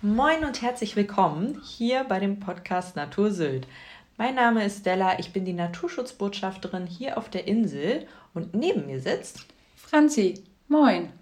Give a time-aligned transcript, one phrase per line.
[0.00, 3.66] Moin und herzlich willkommen hier bei dem Podcast Natur Sylt.
[4.16, 9.00] Mein Name ist Stella, ich bin die Naturschutzbotschafterin hier auf der Insel und neben mir
[9.00, 10.44] sitzt Franzi.
[10.68, 11.12] Moin.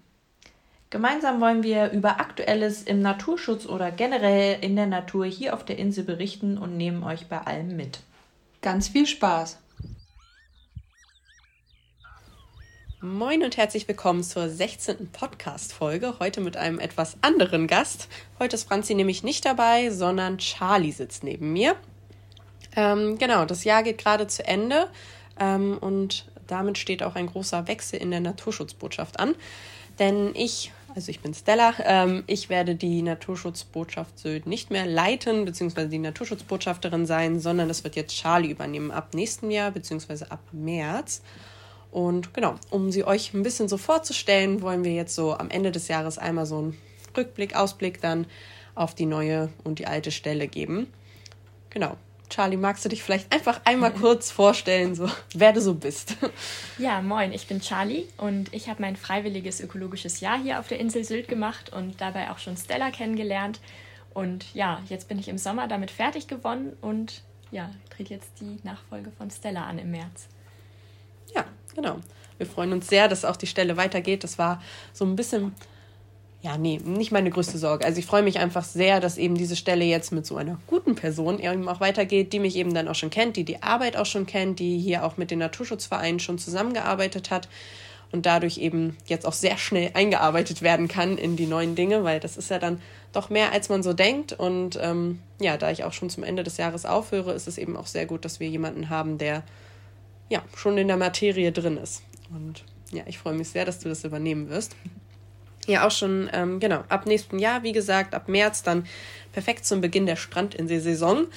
[0.91, 5.79] Gemeinsam wollen wir über Aktuelles im Naturschutz oder generell in der Natur hier auf der
[5.79, 8.01] Insel berichten und nehmen euch bei allem mit.
[8.61, 9.57] Ganz viel Spaß.
[12.99, 15.09] Moin und herzlich willkommen zur 16.
[15.11, 16.15] Podcast-Folge.
[16.19, 18.07] Heute mit einem etwas anderen Gast.
[18.39, 21.75] Heute ist Franzi nämlich nicht dabei, sondern Charlie sitzt neben mir.
[22.75, 24.89] Ähm, genau, das Jahr geht gerade zu Ende
[25.39, 29.35] ähm, und damit steht auch ein großer Wechsel in der Naturschutzbotschaft an.
[29.99, 35.45] Denn ich, also ich bin Stella, ähm, ich werde die Naturschutzbotschaft Sylt nicht mehr leiten,
[35.45, 40.41] beziehungsweise die Naturschutzbotschafterin sein, sondern das wird jetzt Charlie übernehmen ab nächstem Jahr, beziehungsweise ab
[40.51, 41.21] März.
[41.91, 45.71] Und genau, um sie euch ein bisschen so vorzustellen, wollen wir jetzt so am Ende
[45.71, 46.77] des Jahres einmal so einen
[47.15, 48.27] Rückblick, Ausblick dann
[48.75, 50.87] auf die neue und die alte Stelle geben.
[51.69, 51.97] Genau.
[52.29, 56.17] Charlie, magst du dich vielleicht einfach einmal kurz vorstellen, so wer du so bist?
[56.77, 60.79] Ja, moin, ich bin Charlie und ich habe mein freiwilliges ökologisches Jahr hier auf der
[60.79, 63.59] Insel Sylt gemacht und dabei auch schon Stella kennengelernt.
[64.13, 68.59] Und ja, jetzt bin ich im Sommer damit fertig gewonnen und ja, trete jetzt die
[68.63, 70.27] Nachfolge von Stella an im März.
[71.77, 71.97] Genau.
[72.39, 74.23] Wir freuen uns sehr, dass auch die Stelle weitergeht.
[74.23, 74.61] Das war
[74.93, 75.53] so ein bisschen,
[76.41, 77.85] ja, nee, nicht meine größte Sorge.
[77.85, 80.95] Also ich freue mich einfach sehr, dass eben diese Stelle jetzt mit so einer guten
[80.95, 84.07] Person eben auch weitergeht, die mich eben dann auch schon kennt, die die Arbeit auch
[84.07, 87.47] schon kennt, die hier auch mit den Naturschutzvereinen schon zusammengearbeitet hat
[88.11, 92.19] und dadurch eben jetzt auch sehr schnell eingearbeitet werden kann in die neuen Dinge, weil
[92.19, 92.81] das ist ja dann
[93.13, 94.33] doch mehr, als man so denkt.
[94.33, 97.77] Und ähm, ja, da ich auch schon zum Ende des Jahres aufhöre, ist es eben
[97.77, 99.43] auch sehr gut, dass wir jemanden haben, der
[100.29, 102.03] ja, schon in der Materie drin ist.
[102.29, 104.75] Und ja, ich freue mich sehr, dass du das übernehmen wirst.
[105.67, 108.85] Ja, auch schon, ähm, genau, ab nächsten Jahr, wie gesagt, ab März dann
[109.33, 111.27] perfekt zum Beginn der Strandinselsaison.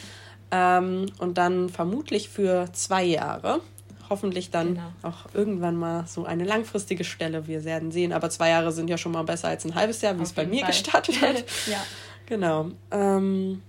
[0.52, 3.60] Ähm, und dann vermutlich für zwei Jahre.
[4.08, 4.92] Hoffentlich dann genau.
[5.02, 7.46] auch irgendwann mal so eine langfristige Stelle.
[7.46, 8.12] Wir werden sehen.
[8.12, 10.46] Aber zwei Jahre sind ja schon mal besser als ein halbes Jahr, wie es bei
[10.46, 10.70] mir Fall.
[10.70, 11.36] gestartet hat.
[11.66, 11.84] ja.
[12.26, 12.70] Genau.
[12.90, 13.62] Ähm,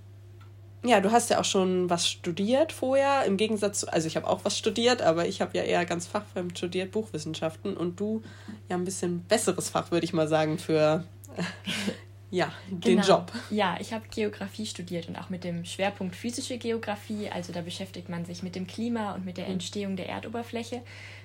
[0.83, 4.27] ja, du hast ja auch schon was studiert vorher, im Gegensatz zu, also ich habe
[4.27, 8.23] auch was studiert, aber ich habe ja eher ganz fachfremd studiert, Buchwissenschaften und du
[8.67, 11.03] ja ein bisschen besseres Fach, würde ich mal sagen, für
[12.31, 13.07] ja, den genau.
[13.07, 13.31] Job.
[13.51, 18.09] Ja, ich habe Geografie studiert und auch mit dem Schwerpunkt physische Geografie, also da beschäftigt
[18.09, 19.53] man sich mit dem Klima und mit der mhm.
[19.53, 20.81] Entstehung der Erdoberfläche.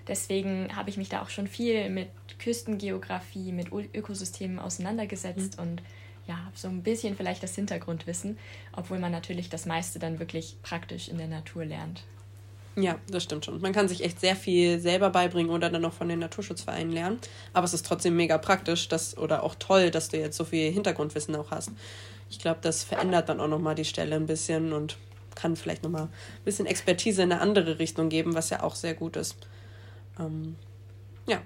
[0.06, 5.62] Deswegen habe ich mich da auch schon viel mit Küstengeografie, mit Ökosystemen auseinandergesetzt mhm.
[5.62, 5.82] und
[6.26, 8.38] ja, so ein bisschen vielleicht das Hintergrundwissen,
[8.72, 12.02] obwohl man natürlich das meiste dann wirklich praktisch in der Natur lernt.
[12.78, 13.60] Ja, das stimmt schon.
[13.62, 17.18] Man kann sich echt sehr viel selber beibringen oder dann noch von den Naturschutzvereinen lernen.
[17.54, 20.70] Aber es ist trotzdem mega praktisch dass, oder auch toll, dass du jetzt so viel
[20.70, 21.70] Hintergrundwissen auch hast.
[22.28, 24.98] Ich glaube, das verändert dann auch nochmal die Stelle ein bisschen und
[25.34, 28.94] kann vielleicht nochmal ein bisschen Expertise in eine andere Richtung geben, was ja auch sehr
[28.94, 29.36] gut ist.
[30.18, 30.56] Ähm,
[31.26, 31.40] ja,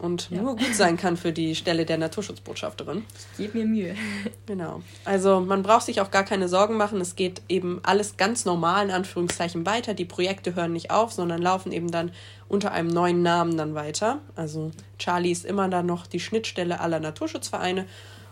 [0.00, 0.40] und ja.
[0.42, 3.04] nur gut sein kann für die Stelle der Naturschutzbotschafterin.
[3.32, 3.94] Ich gebe mir Mühe.
[4.46, 4.82] Genau.
[5.04, 7.00] Also man braucht sich auch gar keine Sorgen machen.
[7.00, 9.92] Es geht eben alles ganz normal in Anführungszeichen weiter.
[9.92, 12.12] Die Projekte hören nicht auf, sondern laufen eben dann
[12.48, 14.20] unter einem neuen Namen dann weiter.
[14.36, 17.86] Also Charlie ist immer dann noch die Schnittstelle aller Naturschutzvereine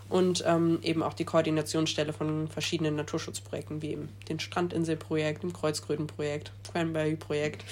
[0.09, 6.51] und ähm, eben auch die Koordinationsstelle von verschiedenen Naturschutzprojekten, wie eben den Strandinselprojekt, dem Kreuzkrötenprojekt,
[6.71, 7.65] Cranberry-Projekt.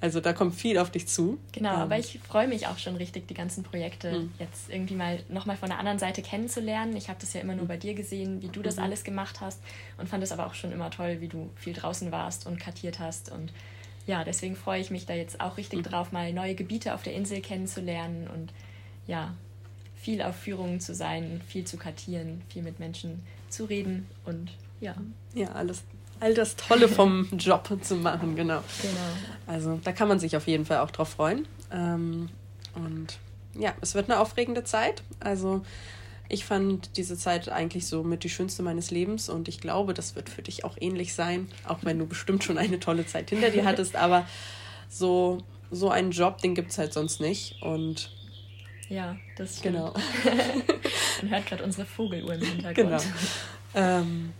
[0.00, 1.38] Also da kommt viel auf dich zu.
[1.52, 1.80] Genau, ähm.
[1.80, 4.32] aber ich freue mich auch schon richtig, die ganzen Projekte mhm.
[4.38, 6.96] jetzt irgendwie mal nochmal von der anderen Seite kennenzulernen.
[6.96, 7.68] Ich habe das ja immer nur hm.
[7.68, 8.82] bei dir gesehen, wie du das mhm.
[8.82, 9.60] alles gemacht hast
[9.98, 12.98] und fand es aber auch schon immer toll, wie du viel draußen warst und kartiert
[12.98, 13.30] hast.
[13.30, 13.52] Und
[14.06, 15.84] ja, deswegen freue ich mich da jetzt auch richtig mhm.
[15.84, 18.52] drauf, mal neue Gebiete auf der Insel kennenzulernen und
[19.06, 19.34] ja,
[19.96, 24.50] viel auf Führungen zu sein, viel zu kartieren, viel mit Menschen zu reden und
[24.80, 24.94] ja.
[25.34, 25.82] Ja, alles
[26.24, 28.62] all das Tolle vom Job zu machen, genau.
[28.80, 28.94] Genau.
[29.46, 31.46] Also da kann man sich auf jeden Fall auch drauf freuen.
[31.70, 32.30] Ähm,
[32.74, 33.18] und
[33.58, 35.02] ja, es wird eine aufregende Zeit.
[35.20, 35.62] Also
[36.30, 40.16] ich fand diese Zeit eigentlich so mit die schönste meines Lebens und ich glaube, das
[40.16, 43.50] wird für dich auch ähnlich sein, auch wenn du bestimmt schon eine tolle Zeit hinter
[43.50, 43.94] dir hattest.
[43.94, 44.26] Aber
[44.88, 47.60] so, so einen Job, den gibt es halt sonst nicht.
[47.60, 48.10] Und
[48.88, 49.76] ja, das stimmt.
[49.76, 49.92] Genau.
[51.20, 52.76] Man hört gerade unsere Vogeluhr im Hintergrund.
[52.76, 53.02] Genau.
[53.74, 54.32] Ähm,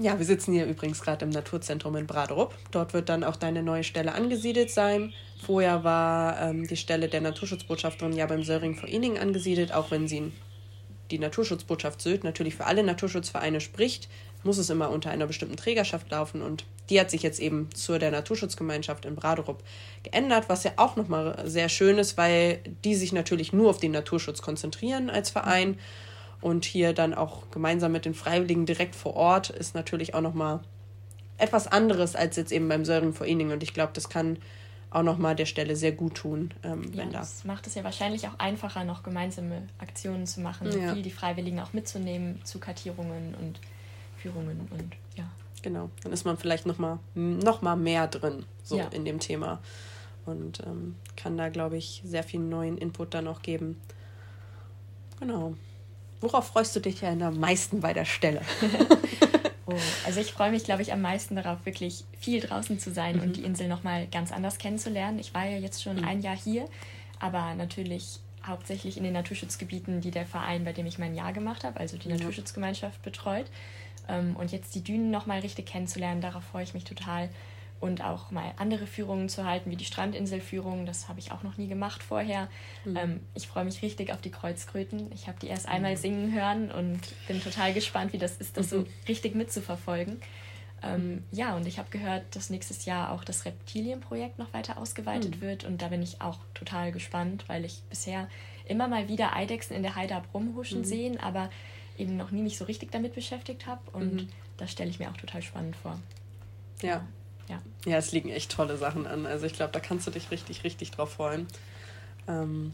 [0.00, 2.54] ja, wir sitzen hier übrigens gerade im Naturzentrum in Braderup.
[2.70, 5.12] Dort wird dann auch deine neue Stelle angesiedelt sein.
[5.44, 10.08] Vorher war ähm, die Stelle der Naturschutzbotschafterin ja beim Söring vor Ening angesiedelt, auch wenn
[10.08, 10.32] sie
[11.10, 14.08] die Naturschutzbotschaft Sylt natürlich für alle Naturschutzvereine spricht,
[14.42, 17.98] muss es immer unter einer bestimmten Trägerschaft laufen und die hat sich jetzt eben zur
[17.98, 19.62] der Naturschutzgemeinschaft in Braderup
[20.02, 23.92] geändert, was ja auch nochmal sehr schön ist, weil die sich natürlich nur auf den
[23.92, 25.78] Naturschutz konzentrieren als Verein
[26.40, 30.60] Und hier dann auch gemeinsam mit den Freiwilligen direkt vor Ort ist natürlich auch nochmal
[31.36, 33.50] etwas anderes als jetzt eben beim Sören vor Inning.
[33.50, 34.38] Und ich glaube, das kann
[34.90, 37.20] auch nochmal der Stelle sehr gut tun, ähm, ja, wenn da.
[37.20, 40.92] Das macht es ja wahrscheinlich auch einfacher, noch gemeinsame Aktionen zu machen, Ja.
[40.94, 43.60] viel die Freiwilligen auch mitzunehmen zu Kartierungen und
[44.16, 45.30] Führungen und ja.
[45.62, 48.88] Genau, dann ist man vielleicht nochmal noch mal mehr drin, so Ja.
[48.88, 49.60] in dem Thema.
[50.26, 53.80] Und ähm, kann da, glaube ich, sehr viel neuen Input dann auch geben.
[55.20, 55.54] Genau.
[56.20, 58.42] Worauf freust du dich ja am meisten bei der Stelle?
[59.66, 63.16] Oh, also ich freue mich, glaube ich, am meisten darauf, wirklich viel draußen zu sein
[63.16, 63.22] Mhm.
[63.22, 65.20] und die Insel nochmal ganz anders kennenzulernen.
[65.20, 66.04] Ich war ja jetzt schon Mhm.
[66.08, 66.64] ein Jahr hier,
[67.20, 71.62] aber natürlich hauptsächlich in den Naturschutzgebieten, die der Verein, bei dem ich mein Jahr gemacht
[71.62, 72.16] habe, also die Ja.
[72.16, 73.46] Naturschutzgemeinschaft betreut.
[74.08, 77.28] Ähm, Und jetzt die Dünen nochmal richtig kennenzulernen, darauf freue ich mich total.
[77.80, 80.84] Und auch mal andere Führungen zu halten, wie die Strandinselführung.
[80.84, 82.48] Das habe ich auch noch nie gemacht vorher.
[82.84, 82.96] Mhm.
[82.96, 85.10] Ähm, ich freue mich richtig auf die Kreuzkröten.
[85.12, 88.68] Ich habe die erst einmal singen hören und bin total gespannt, wie das ist, das
[88.68, 88.86] so Mhm.
[89.08, 90.20] richtig mitzuverfolgen.
[90.82, 95.36] Ähm, ja, und ich habe gehört, dass nächstes Jahr auch das Reptilienprojekt noch weiter ausgeweitet
[95.36, 95.40] Mhm.
[95.40, 95.64] wird.
[95.64, 98.28] Und da bin ich auch total gespannt, weil ich bisher
[98.66, 100.84] immer mal wieder Eidechsen in der Heide hab rumhuschen Mhm.
[100.84, 101.50] sehen, aber
[101.96, 103.80] eben noch nie mich so richtig damit beschäftigt habe.
[103.92, 104.28] Und Mhm.
[104.58, 105.98] das stelle ich mir auch total spannend vor.
[106.82, 107.06] Ja.
[107.50, 107.60] Ja.
[107.84, 109.26] Ja, es liegen echt tolle Sachen an.
[109.26, 111.48] Also ich glaube, da kannst du dich richtig, richtig drauf freuen.
[112.28, 112.72] Ähm,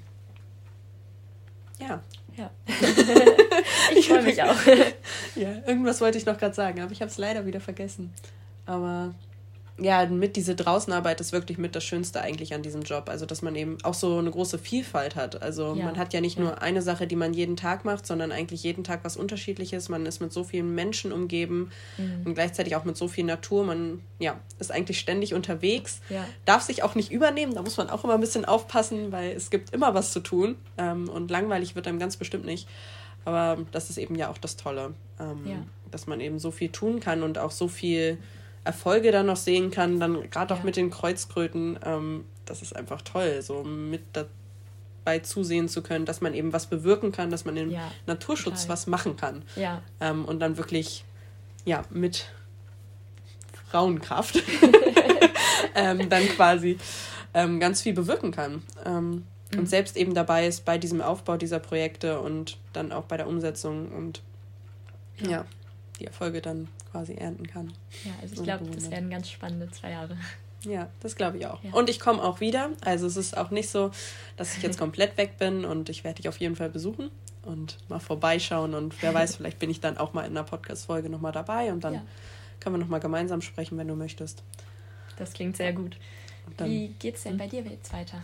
[1.80, 2.02] ja.
[2.36, 2.50] Ja.
[3.96, 4.66] ich freue mich auch.
[5.34, 8.12] Ja, irgendwas wollte ich noch gerade sagen, aber ich habe es leider wieder vergessen.
[8.66, 9.14] Aber
[9.78, 13.08] ja, mit diese Draußenarbeit ist wirklich mit das Schönste eigentlich an diesem Job.
[13.10, 15.42] Also, dass man eben auch so eine große Vielfalt hat.
[15.42, 16.44] Also, Ja, man hat ja nicht ja.
[16.44, 19.88] nur eine Sache, die man jeden Tag macht, sondern eigentlich jeden Tag was Unterschiedliches.
[19.90, 22.22] Man ist mit so vielen Menschen umgeben Mhm.
[22.24, 23.64] und gleichzeitig auch mit so viel Natur.
[23.64, 26.00] Man ja, ist eigentlich ständig unterwegs.
[26.08, 26.24] Ja.
[26.46, 29.50] Darf sich auch nicht übernehmen, da muss man auch immer ein bisschen aufpassen, weil es
[29.50, 30.56] gibt immer was zu tun.
[30.78, 32.66] Ähm, und langweilig wird einem ganz bestimmt nicht.
[33.26, 37.00] Aber das ist eben ja auch das Tolle, ähm, dass man eben so viel tun
[37.00, 38.18] kann und auch so viel
[38.66, 40.64] Erfolge dann noch sehen kann, dann gerade auch Ja.
[40.64, 46.20] mit den Kreuzkröten, ähm, das ist einfach toll, so mit dabei zusehen zu können, dass
[46.20, 48.68] man eben was bewirken kann, dass man im Ja, Naturschutz total.
[48.74, 51.04] was machen kann Ja, ähm, und dann wirklich
[51.64, 52.28] ja mit
[53.70, 54.42] Frauenkraft
[55.74, 56.78] ähm, dann quasi
[57.34, 58.62] ähm, ganz viel bewirken kann.
[58.84, 59.60] Ähm, Mhm.
[59.60, 63.28] Und selbst eben dabei ist bei diesem Aufbau dieser Projekte und dann auch bei der
[63.28, 64.20] Umsetzung und
[65.20, 65.44] ja, Ja.
[66.00, 67.72] Die Erfolge dann quasi ernten kann.
[68.04, 70.16] ja also ich glaube, das werden ganz spannende zwei Jahre.
[70.62, 71.62] Ja, das glaube ich auch.
[71.62, 71.72] Ja.
[71.74, 72.70] Und ich komme auch wieder.
[72.80, 73.90] Also es ist auch nicht so,
[74.36, 77.10] dass ich jetzt komplett weg bin und ich werde dich auf jeden Fall besuchen
[77.44, 81.08] und mal vorbeischauen und wer weiß, vielleicht bin ich dann auch mal in einer Podcast-Folge
[81.08, 82.02] nochmal dabei und dann Ja.
[82.60, 84.42] können wir nochmal gemeinsam sprechen, wenn du möchtest.
[85.16, 85.96] Das klingt sehr gut.
[86.56, 88.18] Dann, Wie geht's denn bei dir jetzt weiter?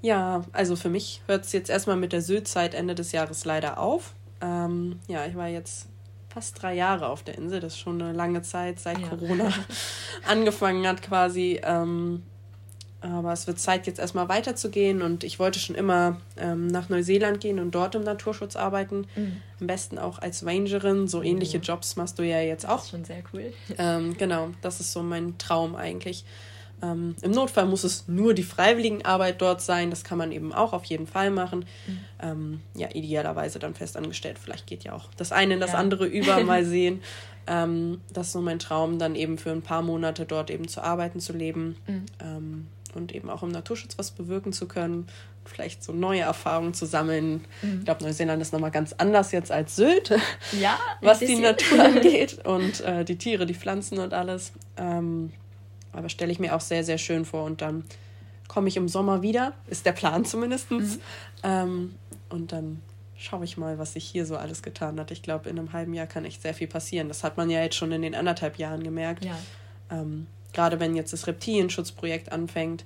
[0.00, 3.78] Ja, also für mich hört es jetzt erstmal mit der Sylt-Zeit Ende des Jahres leider
[3.78, 4.14] auf.
[4.40, 5.88] Ähm, ja, ich war jetzt
[6.32, 7.60] fast drei Jahre auf der Insel.
[7.60, 9.08] Das ist schon eine lange Zeit, seit Ja.
[9.08, 9.52] Corona
[10.26, 11.60] angefangen hat quasi.
[11.64, 12.22] Ähm,
[13.00, 15.02] aber es wird Zeit, jetzt erstmal weiterzugehen.
[15.02, 19.06] Und ich wollte schon immer ähm, nach Neuseeland gehen und dort im Naturschutz arbeiten.
[19.60, 21.08] Am besten auch als Rangerin.
[21.08, 22.82] So ähnliche Jobs machst du ja jetzt Das auch.
[22.84, 23.52] ist schon sehr cool.
[23.76, 26.24] Ähm, genau, das ist so mein Traum eigentlich.
[26.82, 29.90] Ähm, Im Notfall muss es nur die Freiwilligenarbeit dort sein.
[29.90, 31.64] Das kann man eben auch auf jeden Fall machen.
[31.86, 31.98] Mhm.
[32.20, 34.38] Ähm, ja, idealerweise dann festangestellt.
[34.42, 35.78] Vielleicht geht ja auch das eine in das Ja.
[35.78, 37.00] andere über, mal sehen.
[37.46, 40.80] Ähm, das ist so mein Traum, dann eben für ein paar Monate dort eben zu
[40.82, 42.06] arbeiten, zu leben Mhm.
[42.20, 45.06] ähm, und eben auch im Naturschutz was bewirken zu können.
[45.44, 47.44] Vielleicht so neue Erfahrungen zu sammeln.
[47.62, 47.78] Mhm.
[47.80, 50.10] Ich glaube, Neuseeland ist nochmal ganz anders jetzt als Sylt
[50.60, 51.34] Ja, was die.
[51.36, 54.52] Natur angeht und äh, die Tiere, die Pflanzen und alles.
[54.76, 55.32] Ähm,
[55.92, 57.44] aber stelle ich mir auch sehr, sehr schön vor.
[57.44, 57.84] Und dann
[58.48, 60.70] komme ich im Sommer wieder, ist der Plan zumindest.
[60.70, 60.98] Mhm.
[61.42, 61.94] Ähm,
[62.28, 62.80] und dann
[63.16, 65.10] schaue ich mal, was sich hier so alles getan hat.
[65.10, 67.08] Ich glaube, in einem halben Jahr kann echt sehr viel passieren.
[67.08, 69.24] Das hat man ja jetzt schon in den anderthalb Jahren gemerkt.
[69.24, 69.38] Ja,
[69.90, 72.84] Ähm, Gerade wenn jetzt das Reptilienschutzprojekt anfängt,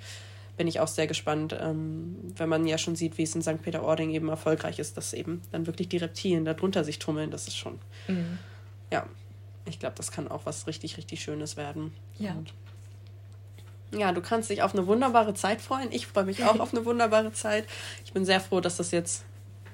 [0.57, 3.61] bin ich auch sehr gespannt, ähm, wenn man ja schon sieht, wie es in St.
[3.61, 7.31] Peter-Ording eben erfolgreich ist, dass eben dann wirklich die Reptilien darunter sich tummeln.
[7.33, 8.39] Das ist schon Mhm.
[8.93, 9.05] ja,
[9.69, 11.93] ich glaube, das kann auch was richtig, richtig Schönes werden.
[12.19, 12.33] Ja.
[12.35, 12.55] Und
[13.99, 15.91] ja, du kannst dich auf eine wunderbare Zeit freuen.
[15.93, 17.65] Ich freue mich auch auf eine wunderbare Zeit.
[18.05, 19.25] Ich bin sehr froh, dass das jetzt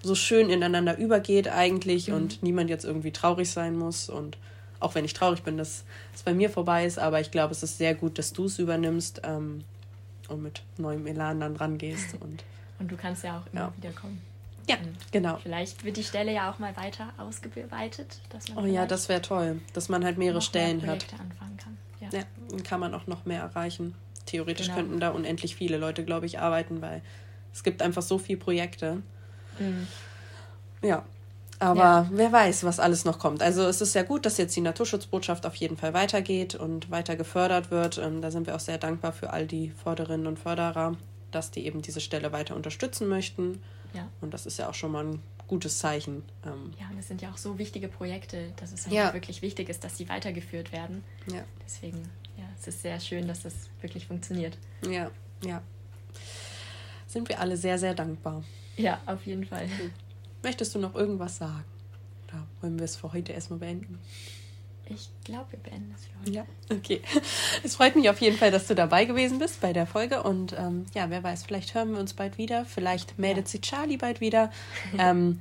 [0.02, 2.14] so schön ineinander übergeht eigentlich Mhm.
[2.14, 4.08] und niemand jetzt irgendwie traurig sein muss.
[4.08, 4.36] Und
[4.80, 7.62] auch wenn ich traurig bin, dass es bei mir vorbei ist, aber ich glaube, es
[7.62, 9.62] ist sehr gut, dass du es übernimmst ähm,
[10.28, 12.14] und mit neuem Elan dann rangehst.
[12.20, 12.42] Und
[12.80, 13.72] und du kannst ja auch immer Ja.
[13.76, 14.20] wieder kommen.
[14.68, 15.36] ja, Und genau.
[15.40, 19.22] Vielleicht wird die Stelle ja auch mal weiter ausgeweitet, dass man Oh ja, das wäre
[19.22, 21.06] toll, dass man halt mehrere Stellen hat.
[21.12, 21.78] Anfangen kann.
[22.00, 22.08] Ja.
[22.18, 23.94] Ja, dann kann man auch noch mehr erreichen.
[24.26, 24.78] Theoretisch Genau.
[24.78, 27.02] könnten da unendlich viele Leute, glaube ich, arbeiten, weil
[27.52, 29.02] es gibt einfach so viele Projekte.
[29.58, 29.86] Mhm.
[30.82, 31.04] Ja,
[31.58, 32.08] Aber Ja.
[32.10, 33.40] wer weiß, was alles noch kommt.
[33.40, 37.14] Also es ist sehr gut, dass jetzt die Naturschutzbotschaft auf jeden Fall weitergeht und weiter
[37.14, 37.98] gefördert wird.
[37.98, 40.96] Ähm, da sind wir auch sehr dankbar für all die Förderinnen und Förderer,
[41.30, 43.62] dass die eben diese Stelle weiter unterstützen möchten.
[43.94, 44.08] Ja.
[44.20, 46.24] Und das ist ja auch schon mal ein gutes Zeichen.
[46.44, 49.12] Ähm, Ja, und es sind ja auch so wichtige Projekte, dass es einfach Ja.
[49.14, 51.04] wirklich wichtig ist, dass sie weitergeführt werden.
[51.32, 54.56] ja, Deswegen, ja, es ist sehr schön, dass das wirklich funktioniert.
[54.88, 55.10] ja,
[55.44, 55.62] ja.
[57.06, 58.42] Sind wir alle sehr, sehr dankbar.
[58.76, 59.68] Ja, auf jeden Fall.
[60.42, 61.64] Möchtest du noch irgendwas sagen?
[62.26, 63.98] Oder wollen wir es für heute erstmal beenden?
[64.86, 66.30] Ich glaube, wir beenden es für heute.
[66.32, 67.00] Ja, okay.
[67.62, 70.22] Es freut mich auf jeden Fall, dass du dabei gewesen bist bei der Folge.
[70.22, 72.64] Und ähm, ja, wer weiß, vielleicht hören wir uns bald wieder.
[72.64, 74.50] Vielleicht meldet sich Charlie bald wieder.
[74.98, 75.38] ähm,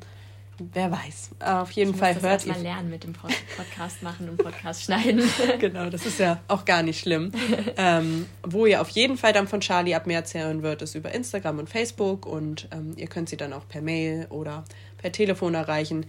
[0.60, 1.32] wer weiß.
[1.40, 2.50] Auf jeden Ich Fall muss das hört ihr.
[2.50, 5.22] erstmal lernen mit dem Pod Podcast machen und Podcast schneiden.
[5.60, 7.32] Genau, das ist ja auch gar nicht schlimm.
[7.78, 11.12] ähm, wo ihr auf jeden Fall dann von Charlie ab März hören wird, ist über
[11.14, 12.26] Instagram und Facebook.
[12.26, 14.64] Und ähm, ihr könnt sie dann auch per Mail oder
[14.98, 16.06] per Telefon erreichen.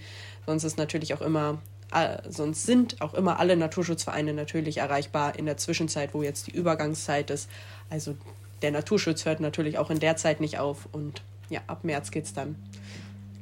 [0.47, 1.59] Sonst ist natürlich auch immer,
[1.95, 6.53] äh, sonst sind auch immer alle Naturschutzvereine natürlich erreichbar in der Zwischenzeit, wo jetzt die
[6.53, 7.49] Übergangszeit ist.
[7.91, 8.17] Also
[8.61, 10.89] der Naturschutz hört natürlich auch in der Zeit nicht auf.
[10.93, 12.57] Und ja, ab März geht es dann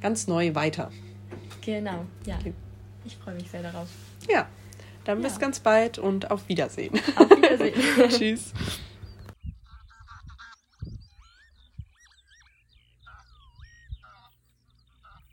[0.00, 0.90] ganz neu weiter.
[1.60, 2.36] genau, ja.
[2.38, 2.52] Okay.
[3.04, 3.88] Ich freue mich sehr darauf.
[4.28, 4.46] Ja,
[5.04, 5.38] dann bis Ja.
[5.38, 6.92] ganz bald und auf Wiedersehen.
[7.16, 7.74] Auf Wiedersehen.
[8.10, 8.52] Tschüss.